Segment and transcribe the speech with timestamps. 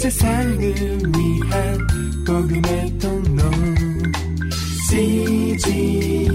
[0.00, 1.78] 세상을 위한
[2.26, 3.42] 복음의 통로.
[4.88, 6.32] CGM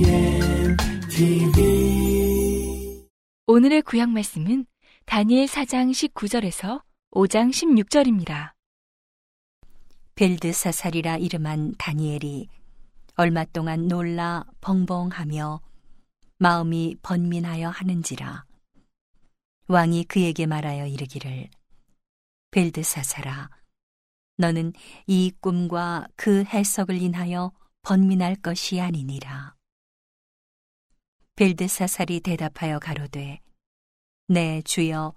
[1.10, 3.04] TV
[3.48, 4.68] 오늘의 구약 말씀은
[5.08, 8.52] 다니엘 4장 19절에서 5장 16절입니다.
[10.14, 12.48] 벨드사살이라 이름한 다니엘이
[13.16, 15.60] 얼마 동안 놀라 벙벙하며
[16.38, 18.46] 마음이 번민하여 하는지라.
[19.70, 21.50] 왕이 그에게 말하여 이르기를
[22.56, 23.50] 벨드사살아
[24.38, 24.72] 너는
[25.08, 27.52] 이 꿈과 그 해석을 인하여
[27.82, 29.56] 번민할 것이 아니니라
[31.36, 33.42] 벨드사살이 대답하여 가로되
[34.30, 35.14] 내 주여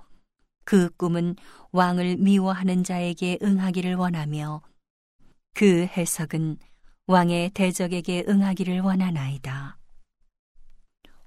[0.64, 1.36] 그 꿈은
[1.70, 4.60] 왕을 미워하는 자에게 응하기를 원하며
[5.54, 6.58] 그 해석은
[7.06, 9.78] 왕의 대적에게 응하기를 원하나이다.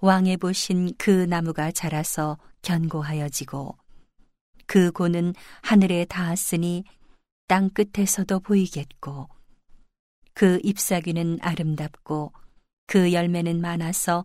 [0.01, 3.80] 왕의 보신 그 나무가 자라서 견고하여지고
[4.71, 6.85] 그 고는 하늘에 닿았으니
[7.49, 9.27] 땅 끝에서도 보이겠고
[10.33, 12.31] 그 잎사귀는 아름답고
[12.87, 14.23] 그 열매는 많아서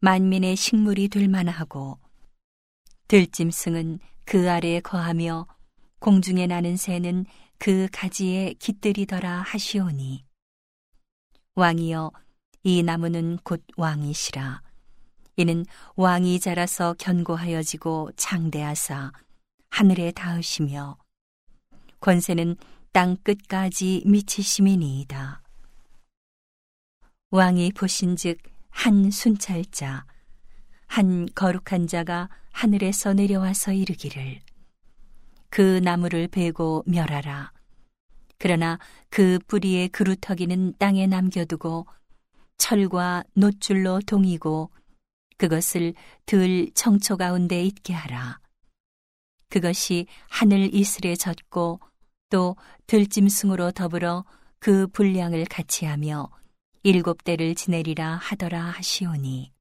[0.00, 2.00] 만민의 식물이 될 만하고
[3.06, 5.46] 들짐승은 그 아래에 거하며
[6.00, 7.24] 공중에 나는 새는
[7.58, 10.24] 그 가지에 깃들이더라 하시오니.
[11.54, 12.10] 왕이여
[12.64, 14.60] 이 나무는 곧 왕이시라.
[15.36, 15.64] 이는
[15.94, 19.12] 왕이 자라서 견고하여지고 장대하사
[19.74, 20.96] 하늘에 닿으시며
[21.98, 22.54] 권세는
[22.92, 25.42] 땅 끝까지 미치심이니이다
[27.30, 28.38] 왕이 보신즉
[28.70, 30.06] 한 순찰자
[30.86, 34.38] 한 거룩한 자가 하늘에서 내려와서 이르기를
[35.50, 37.50] 그 나무를 베고 멸하라.
[38.38, 38.78] 그러나
[39.10, 41.88] 그 뿌리의 그루터기는 땅에 남겨두고
[42.58, 44.70] 철과 노줄로 동이고
[45.36, 45.94] 그것을
[46.26, 48.43] 들 청초 가운데 있게 하라.
[49.54, 51.78] 그것이 하늘 이슬에 젖고
[52.28, 52.56] 또
[52.88, 54.24] 들짐승으로 더불어
[54.58, 56.28] 그 분량을 같이 하며
[56.82, 59.52] 일곱 대를 지내리라 하더라 하시오니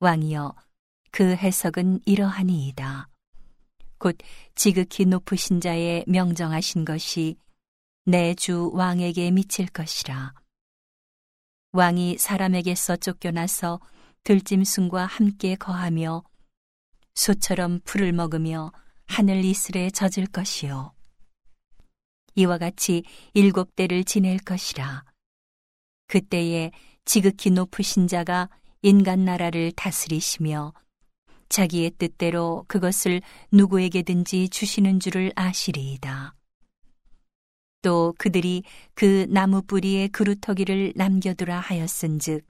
[0.00, 0.56] 왕이여
[1.12, 3.08] 그 해석은 이러하니이다.
[3.98, 4.16] 곧
[4.56, 7.36] 지극히 높으신 자의 명정하신 것이
[8.06, 10.34] 내 주 왕에게 미칠 것이라.
[11.70, 13.78] 왕이 사람에게서 쫓겨나서
[14.24, 16.24] 들짐승과 함께 거하며
[17.14, 18.72] 소처럼 풀을 먹으며
[19.06, 20.92] 하늘 이슬에 젖을 것이요.
[22.36, 25.04] 이와 같이 일곱 대를 지낼 것이라.
[26.08, 26.72] 그때에
[27.04, 28.48] 지극히 높으신 자가
[28.82, 30.72] 인간 나라를 다스리시며
[31.48, 36.34] 자기의 뜻대로 그것을 누구에게든지 주시는 줄을 아시리이다.
[37.82, 38.62] 또 그들이
[38.94, 42.44] 그 나무 뿌리에 그루터기를 남겨두라 하였은즉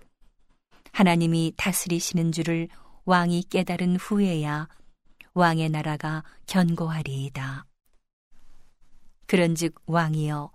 [0.92, 2.68] 하나님이 다스리시는 줄을
[3.04, 4.68] 왕이 깨달은 후에야
[5.34, 7.66] 왕의 나라가 견고하리이다.
[9.26, 10.50] 그런즉 왕이여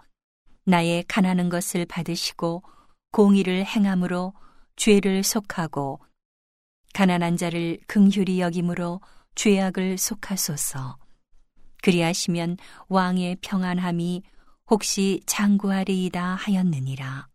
[0.65, 2.63] 나의 가난한 것을 받으시고
[3.11, 4.33] 공의를 행함으로
[4.75, 5.99] 죄를 속하고
[6.93, 9.01] 가난한 자를 긍휼히 여김으로
[9.35, 10.97] 죄악을 속하소서.
[11.81, 12.57] 그리하시면
[12.87, 14.23] 왕의 평안함이
[14.69, 17.27] 혹시 장구하리이다 하였느니라.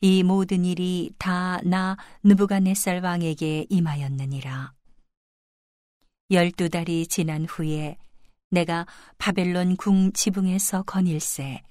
[0.00, 4.72] 이 모든 일이 다 나 느부갓네살 왕에게 임하였느니라.
[6.30, 7.96] 열두 달이 지난 후에
[8.50, 8.86] 내가
[9.18, 11.62] 바벨론 궁 지붕에서 거닐세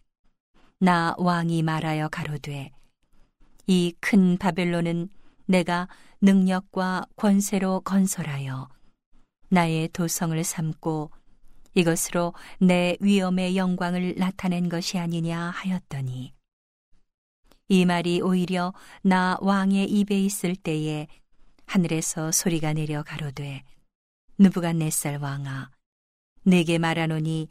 [0.80, 2.72] 나 왕이 말하여 가로되
[3.68, 5.10] 이 큰 바벨론은
[5.46, 5.88] 내가
[6.22, 8.70] 능력과 권세로 건설하여
[9.50, 11.12] 나의 도성을 삼고
[11.76, 16.34] 이것으로 내 위엄의 영광을 나타낸 것이 아니냐 하였더니
[17.68, 21.08] 이 말이 오히려 나 왕의 입에 있을 때에
[21.66, 23.64] 하늘에서 소리가 내려 가로되
[24.38, 25.72] 느부갓네살 왕아
[26.44, 27.50] 내게 말하노니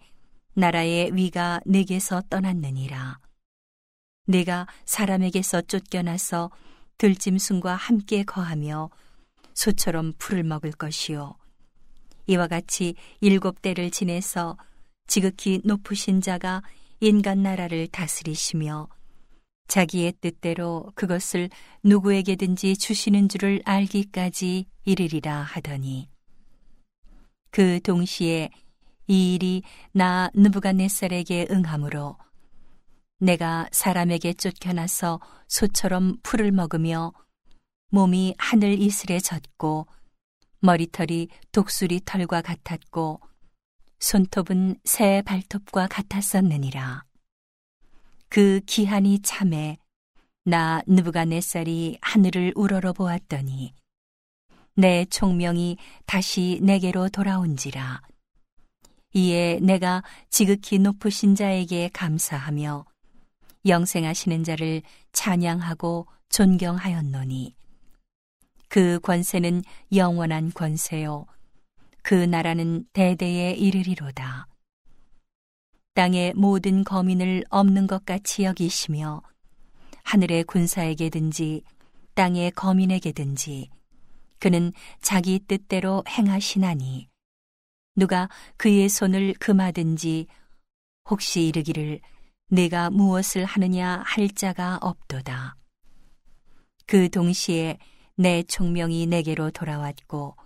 [0.54, 3.18] 나라의 위가 내게서 떠났느니라.
[4.26, 6.52] 내가 사람에게서 쫓겨나서
[6.98, 8.90] 들짐승과 함께 거하며
[9.52, 11.34] 소처럼 풀을 먹을 것이요.
[12.28, 14.56] 이와 같이 일곱 대를 지내서
[15.08, 16.62] 지극히 높으신 자가
[17.00, 18.88] 인간 나라를 다스리시며
[19.68, 21.50] 자기의 뜻대로 그것을
[21.82, 26.08] 누구에게든지 주시는 줄을 알기까지 이르리라 하더니
[27.50, 28.50] 그 동시에
[29.06, 29.62] 이 일이
[29.92, 32.16] 나 느부갓네살에게 응함으로
[33.18, 37.12] 내가 사람에게 쫓겨나서 소처럼 풀을 먹으며
[37.90, 39.86] 몸이 하늘 이슬에 젖고
[40.60, 43.20] 머리털이 독수리 털과 같았고
[44.00, 47.04] 손톱은 새 발톱과 같았었느니라.
[48.34, 49.78] 그 기한이 참에
[50.44, 53.72] 나 느부갓네살이 하늘을 우러러 보았더니
[54.74, 58.02] 내 총명이 다시 내게로 돌아온지라.
[59.12, 62.84] 이에 내가 지극히 높으신 자에게 감사하며
[63.66, 64.82] 영생하시는 자를
[65.12, 67.54] 찬양하고 존경하였노니.
[68.66, 69.62] 그 권세는
[69.94, 71.24] 영원한 권세요.
[72.02, 74.48] 그 나라는 대대에 이르리로다
[75.94, 79.22] 땅의 모든 거민을 없는 것 같이 여기시며
[80.02, 81.62] 하늘의 군사에게든지
[82.14, 83.70] 땅의 거민에게든지
[84.38, 87.08] 그는 자기 뜻대로 행하시나니
[87.96, 90.26] 누가 그의 손을 금하든지
[91.08, 92.00] 혹시 이르기를
[92.48, 95.56] 내가 무엇을 하느냐 할 자가 없도다.
[96.86, 97.78] 그 동시에
[98.16, 100.36] 내 총명이 내게로 돌아왔고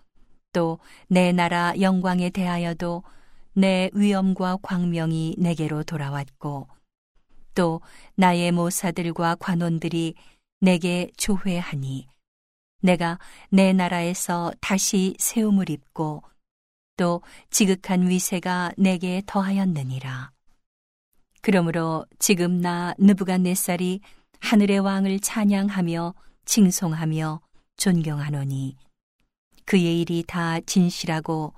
[0.52, 0.78] 또
[1.08, 3.02] 내 나라 영광에 대하여도
[3.58, 6.68] 내 위엄과 광명이 내게로 돌아왔고
[7.56, 7.80] 또
[8.14, 10.14] 나의 모사들과 관원들이
[10.60, 12.06] 내게 조회하니
[12.82, 13.18] 내가
[13.50, 16.22] 내 나라에서 다시 세움을 입고
[16.96, 17.20] 또
[17.50, 20.30] 지극한 위세가 내게 더하였느니라.
[21.42, 24.00] 그러므로 지금 나 느부갓네살이
[24.38, 26.14] 하늘의 왕을 찬양하며
[26.44, 27.40] 칭송하며
[27.76, 28.76] 존경하노니
[29.64, 31.54] 그의 일이 다 진실하고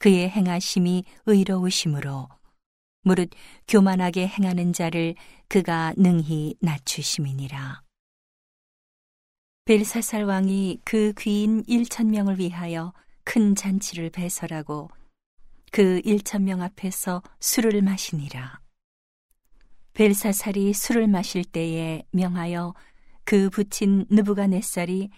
[0.00, 2.28] 그의 행하심이 의로우심으로
[3.02, 3.30] 무릇
[3.68, 5.14] 교만하게 행하는 자를
[5.46, 7.82] 그가 능히 낮추심이니라.
[9.66, 12.94] 벨사살 왕이 그 귀인 1천 명을 위하여
[13.24, 14.90] 큰 잔치를 배설하고
[15.70, 18.58] 그 1천 명 앞에서 술을 마시니라.
[19.92, 22.74] 벨사살이 술을 마실 때에 명하여
[23.24, 25.10] 그 붙인 느부갓네살이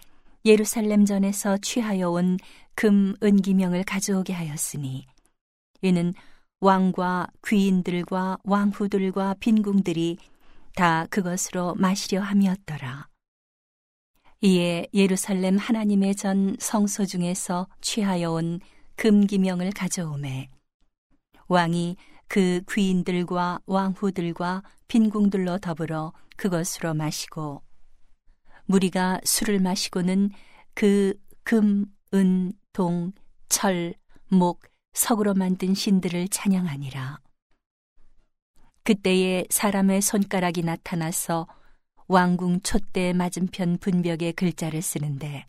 [0.45, 2.37] 예루살렘 전에서 취하여 온
[2.75, 5.05] 금 은기명을 가져오게 하였으니
[5.81, 6.13] 이는
[6.59, 10.17] 왕과 귀인들과 왕후들과 빈궁들이
[10.75, 13.09] 다 그것으로 마시려 함이었더라.
[14.41, 18.59] 이에 예루살렘 하나님의 전 성소 중에서 취하여 온
[18.95, 20.49] 금기명을 가져오매
[21.47, 21.95] 왕이
[22.27, 27.61] 그 귀인들과 왕후들과 빈궁들로 더불어 그것으로 마시고
[28.65, 30.31] 무리가 술을 마시고는
[30.73, 31.13] 그
[31.45, 33.11] 금, 은, 동,
[33.49, 33.95] 철,
[34.29, 34.61] 목,
[34.93, 37.19] 석으로 만든 신들을 찬양하니라.
[38.83, 41.47] 그때에 사람의 손가락이 나타나서
[42.07, 45.45] 왕궁 촛대 맞은편 분벽에 글자를 쓰는데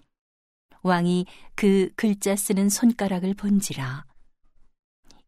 [0.82, 4.04] 왕이 그 글자 쓰는 손가락을 본지라.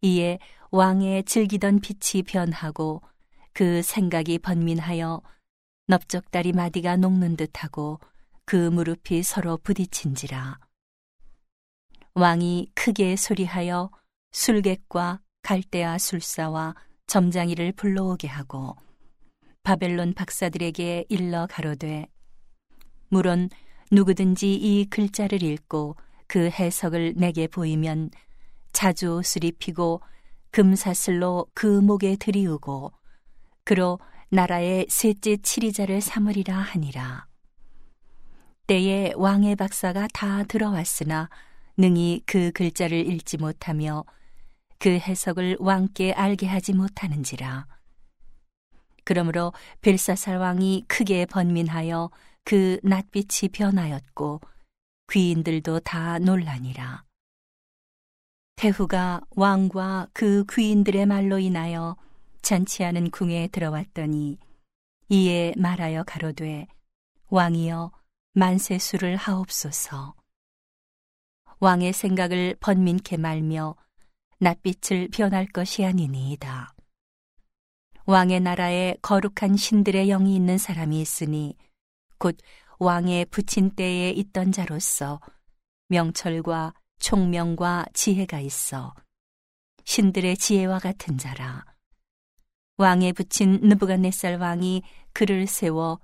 [0.02, 0.38] 이에
[0.70, 3.02] 왕의 즐기던 빛이 변하고
[3.52, 5.22] 그 생각이 번민하여
[5.86, 8.00] 넓적다리 마디가 녹는 듯하고
[8.44, 10.58] 그 무릎이 서로 부딪힌지라.
[12.14, 13.90] 왕이 크게 소리하여
[14.32, 16.74] 술객과 갈대아 술사와
[17.06, 18.76] 점장이를 불러오게 하고
[19.62, 22.08] 바벨론 박사들에게 일러 가로되
[23.08, 23.48] 물론
[23.92, 25.94] 누구든지 이 글자를 읽고
[26.26, 28.10] 그 해석을 내게 보이면
[28.72, 30.00] 자주 입히고
[30.50, 32.92] 금사슬로 그 목에 들이우고
[33.64, 34.00] 그로
[34.30, 37.26] 나라의 셋째 치리자를 삼으리라 하니라.
[38.66, 41.30] 때에 왕의 박사가 다 들어왔으나
[41.76, 44.04] 능히 그 글자를 읽지 못하며
[44.78, 47.66] 그 해석을 왕께 알게 하지 못하는지라.
[49.04, 49.52] 그러므로
[49.82, 52.10] 벨사살 왕이 크게 번민하여
[52.44, 54.40] 그 낯빛이 변하였고
[55.12, 57.04] 귀인들도 다 놀라니라.
[58.56, 61.96] 태후가 왕과 그 귀인들의 말로 인하여
[62.46, 64.38] 잔치하는 궁에 들어왔더니
[65.08, 66.68] 이에 말하여 가로되
[67.28, 67.90] 왕이여
[68.34, 70.14] 만세수를 하옵소서.
[71.58, 73.74] 왕의 생각을 번민케 말며
[74.38, 76.72] 낯빛을 변할 것이 아니니이다.
[78.04, 81.56] 왕의 나라에 거룩한 신들의 영이 있는 사람이 있으니
[82.18, 82.36] 곧
[82.78, 85.20] 왕의 붙인 때에 있던 자로서
[85.88, 88.94] 명철과 총명과 지혜가 있어
[89.84, 91.75] 신들의 지혜와 같은 자라.
[92.78, 95.98] 왕에 붙인 느부갓네살 왕이 그를 세워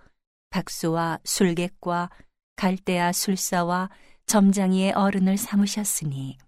[0.50, 2.10] 박수와 술객과
[2.56, 3.90] 갈대아 술사와
[4.26, 6.38] 점장이의 어른을 삼으셨으니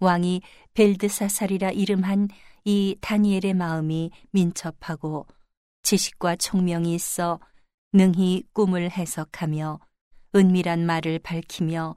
[0.00, 0.42] 왕이
[0.74, 2.28] 벨드사살이라 이름한
[2.64, 5.26] 이 다니엘의 마음이 민첩하고
[5.82, 7.38] 지식과 총명이 있어
[7.92, 9.78] 능히 꿈을 해석하며
[10.34, 11.96] 은밀한 말을 밝히며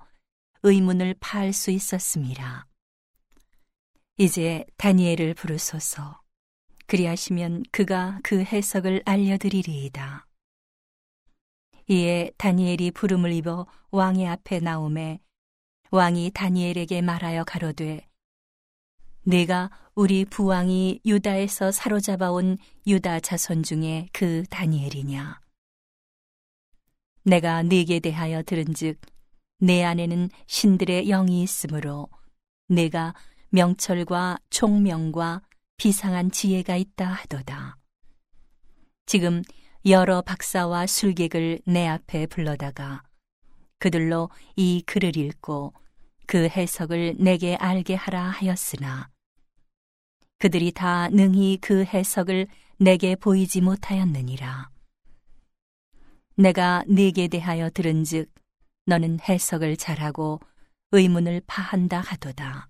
[0.64, 2.68] 의문을 파할 수 있었습니다.
[4.18, 6.25] 이제 다니엘을 부르소서.
[6.88, 10.28] 그리하시면 그가 그 해석을 알려드리리이다.
[11.88, 15.20] 이에 다니엘이 부름을 입어 왕의 앞에 나오매
[15.92, 18.08] 왕이 다니엘에게 말하여 가로되
[19.24, 25.40] 내가 우리 부왕이 유다에서 사로잡아온 유다 자손 중에 그 다니엘이냐
[27.24, 29.00] 내가 네게 대하여 들은즉
[29.60, 32.10] 내 안에는 신들의 영이 있으므로
[32.68, 33.14] 내가
[33.50, 35.42] 명철과 총명과
[35.78, 37.78] 비상한 지혜가 있다 하도다.
[39.06, 39.42] 지금
[39.86, 43.04] 여러 박사와 술객을 내 앞에 불러다가
[43.78, 45.74] 그들로 이 글을 읽고
[46.26, 49.10] 그 해석을 내게 알게 하라 하였으나
[50.40, 54.70] 그들이 다 능히 그 해석을 내게 보이지 못하였느니라.
[56.36, 58.34] 내가 네게 대하여 들은즉
[58.86, 60.40] 너는 해석을 잘하고
[60.92, 62.70] 의문을 파한다 하도다.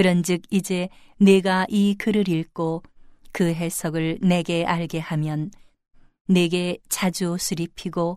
[0.00, 0.88] 그런즉 이제
[1.18, 2.82] 네가 이 글을 읽고
[3.32, 5.50] 그 해석을 내게 알게 하면
[6.26, 8.16] 내게 자주 옷을 입히고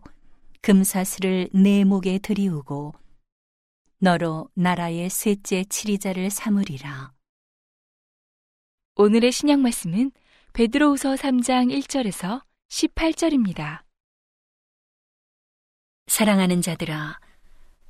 [0.62, 2.94] 금사슬을 내 목에 들이우고
[3.98, 7.12] 너로 나라의 셋째 치리자를 삼으리라.
[8.96, 10.10] 오늘의 신약 말씀은
[10.54, 13.82] 베드로후서 3장 1절에서 18절입니다.
[16.06, 17.20] 사랑하는 자들아,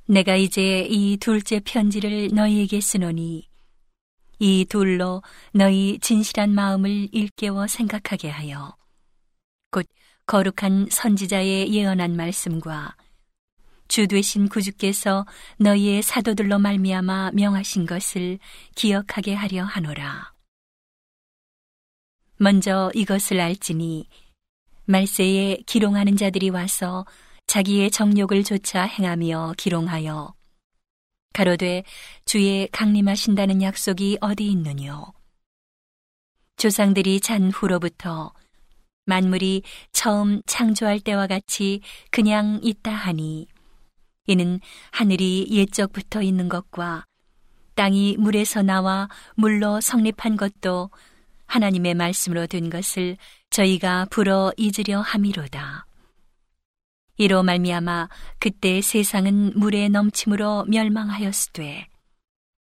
[0.09, 3.54] 내가 이제 이 둘째 편지를 너희에게 쓰노니
[4.39, 5.21] 이 둘로
[5.53, 8.75] 너희 진실한 마음을 일깨워 생각하게 하여
[9.71, 9.87] 곧
[10.25, 12.95] 거룩한 선지자의 예언한 말씀과
[13.87, 15.25] 주 되신 구주께서
[15.57, 18.39] 너희의 사도들로 말미암아 명하신 것을
[18.73, 20.33] 기억하게 하려 하노라.
[22.37, 24.09] 먼저 이것을 알지니
[24.85, 27.05] 말세에 기롱하는 자들이 와서
[27.47, 30.33] 자기의 정욕을 조차 행하며 기롱하여
[31.35, 31.83] 가로되
[32.23, 35.11] 주의 강림하신다는 약속이 어디 있느뇨
[36.55, 38.31] 조상들이 잔 후로부터
[39.05, 43.47] 만물이 처음 창조할 때와 같이 그냥 있다 하니
[44.27, 44.61] 이는
[44.91, 47.03] 하늘이 옛적부터 있는 것과
[47.75, 50.89] 땅이 물에서 나와 물로 성립한 것도
[51.47, 53.17] 하나님의 말씀으로 된 것을
[53.49, 55.85] 저희가 불어 잊으려 함이로다.
[57.17, 61.87] 이로 말미암아 그때 세상은 물에 넘침으로 멸망하였으되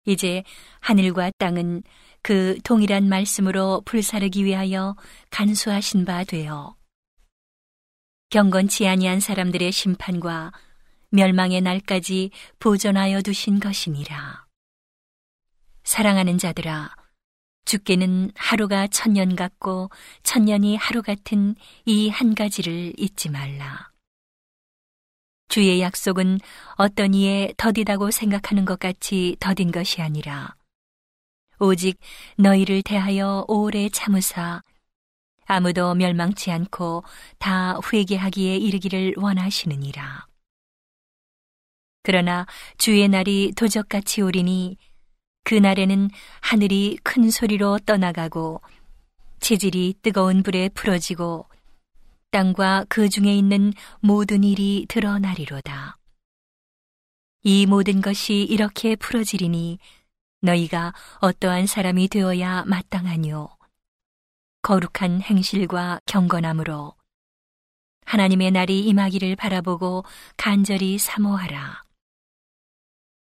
[0.07, 0.45] 이제
[0.81, 1.83] 하늘과 땅은
[2.23, 4.97] 그 동일한 말씀으로 불사르기 위하여
[5.31, 6.76] 간수하신 바 되어
[8.31, 10.53] 경건치 아니한 사람들의 심판과
[11.11, 14.47] 멸망의 날까지 보존하여 두신 것이니라.
[15.85, 16.95] 사랑하는 자들아,
[17.65, 19.91] 주께는 하루가 천년 같고
[20.25, 23.96] 천년이 하루 같은 이 한 가지를 잊지 말라.
[25.49, 26.38] 주의 약속은
[26.75, 30.55] 어떤 이에 더디다고 생각하는 것 같이 더딘 것이 아니라
[31.59, 31.99] 오직
[32.37, 34.62] 너희를 대하여 오래 참으사
[35.47, 37.05] 아무도 멸망치 않고
[37.38, 40.26] 다 회개하기에 이르기를 원하시느니라.
[42.03, 42.47] 그러나
[42.79, 44.76] 주의 날이 도적같이 오리니
[45.45, 46.11] 그 날에는
[46.41, 48.61] 하늘이 큰 소리로 떠나가고
[49.41, 51.47] 체질이 뜨거운 불에 풀어지고
[52.30, 55.97] 땅과 그 중에 있는 모든 일이 드러나리로다.
[57.42, 59.78] 이 모든 것이 이렇게 풀어지리니
[60.40, 63.49] 너희가 어떠한 사람이 되어야 마땅하뇨.
[64.62, 66.95] 거룩한 행실과 경건함으로
[68.04, 70.04] 하나님의 날이 임하기를 바라보고
[70.37, 71.85] 간절히 사모하라.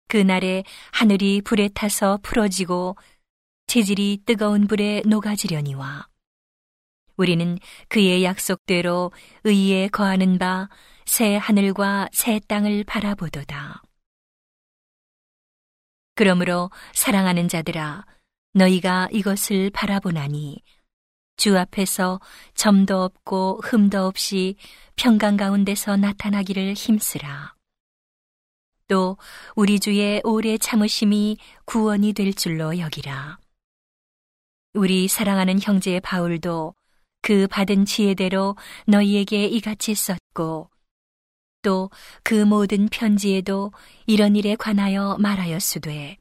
[0.08, 2.96] 그 날에 하늘이 불에 타서 풀어지고
[3.66, 6.08] 체질이 뜨거운 불에 녹아지려니와
[7.18, 7.58] 우리는
[7.88, 9.12] 그의 약속대로
[9.44, 10.68] 의에 거하는 바
[11.08, 13.82] 새 하늘과 새 땅을 바라보도다.
[16.14, 18.04] 그러므로 사랑하는 자들아,
[18.52, 20.62] 너희가 이것을 바라보나니
[21.38, 22.20] 주 앞에서
[22.54, 24.56] 점도 없고 흠도 없이
[24.96, 27.54] 평강 가운데서 나타나기를 힘쓰라.
[28.86, 29.16] 또
[29.56, 33.38] 우리 주의 오래 참으심이 구원이 될 줄로 여기라.
[34.74, 36.74] 우리 사랑하는 형제 바울도
[37.28, 38.56] 그 받은 지혜대로
[38.86, 40.70] 너희에게 이같이 썼고
[41.60, 41.90] 또
[42.22, 43.70] 그 모든 편지에도
[44.06, 46.16] 이런 일에 관하여 말하였으되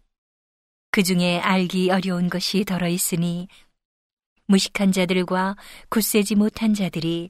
[0.91, 3.47] 그 중에 알기 어려운 것이 덜어 있으니
[4.47, 5.55] 무식한 자들과
[5.87, 7.29] 굳세지 못한 자들이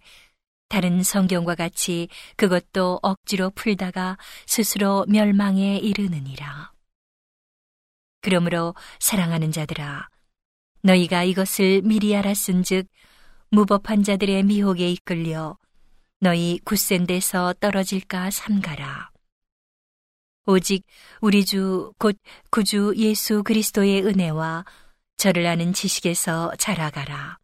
[0.70, 4.18] 다른 성경과 같이 그것도 억지로 풀다가
[4.48, 6.72] 스스로 멸망에 이르느니라.
[8.22, 10.10] 그러므로 사랑하는 자들아,
[10.82, 12.88] 너희가 이것을 미리 알았은즉
[13.50, 15.58] 무법한 자들의 미혹에 이끌려
[16.20, 19.12] 너희 굳센 데서 떨어질까 삼가라.
[20.48, 20.86] 오직
[21.22, 22.18] 우리 주 곧
[22.52, 24.66] 구주 예수 그리스도의 은혜와
[25.18, 27.38] 저를 아는 지식에서 자라가라.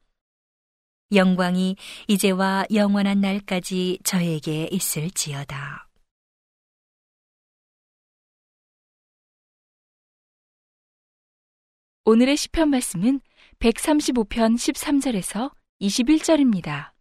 [1.14, 1.76] 영광이
[2.08, 5.88] 이제와 영원한 날까지 저에게 있을지어다.
[12.06, 13.22] 오늘의 시편 말씀은
[13.60, 15.52] 135편 13절에서
[15.82, 16.94] 21절입니다.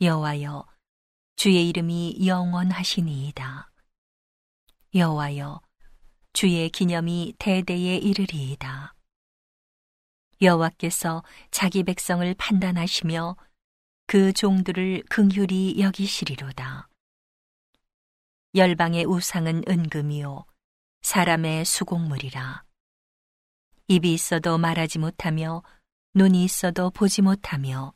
[0.00, 0.64] 여호와여
[1.36, 3.70] 주의 이름이 영원하시니이다.
[4.94, 5.60] 여호와여
[6.32, 8.94] 주의 기념이 대대에 이르리이다.
[10.40, 13.36] 여호와께서 자기 백성을 판단하시며
[14.06, 16.88] 그 종들을 긍휼히 여기시리로다.
[18.54, 20.46] 열방의 우상은 은금이요
[21.02, 22.64] 사람의 수곡물이라.
[23.88, 25.62] 입이 있어도 말하지 못하며
[26.18, 27.94] 눈이 있어도 보지 못하며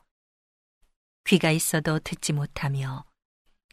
[1.25, 3.05] 귀가 있어도 듣지 못하며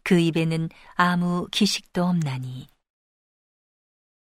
[0.01, 2.67] 그 입에는 아무 기식도 없나니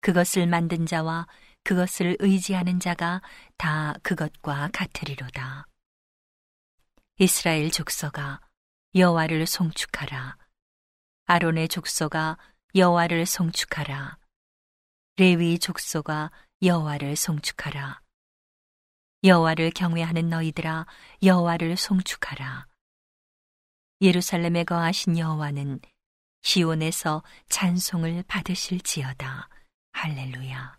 [0.01, 1.27] 그것을 만든 자와
[1.63, 3.21] 그것을 의지하는 자가
[3.55, 5.65] 다 그것과 같으리로다.
[7.19, 8.41] 이스라엘 족속아
[8.95, 10.37] 여호와를 송축하라.
[11.27, 12.37] 아론의 족속아
[12.75, 14.17] 여호와를 송축하라.
[15.15, 16.31] 레위 족속아
[16.61, 18.06] 여호와를 송축하라.
[19.23, 20.85] 여호와를 경외하는 너희들아
[21.23, 22.67] 여호와를 송축하라.
[24.01, 25.79] 예루살렘에 거하신 여호와는
[26.43, 29.49] 시온에서 찬송을 받으실지어다.
[29.93, 30.77] 할렐루야.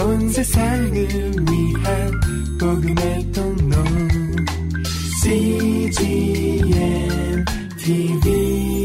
[0.00, 2.20] 온 세상을 위한
[2.58, 3.76] 복음의 통로
[5.22, 6.64] CGM
[7.78, 8.81] TV